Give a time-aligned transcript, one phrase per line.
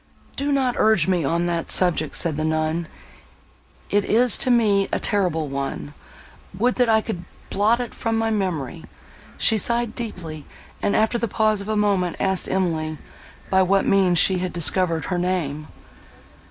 [0.35, 2.87] "Do not urge me on that subject," said the nun,
[3.91, 5.93] "it is to me a terrible one!
[6.57, 8.85] Would that I could blot it from my memory!"
[9.37, 10.47] She sighed deeply,
[10.81, 12.97] and, after the pause of a moment, asked Emily,
[13.51, 15.67] by what means she had discovered her name?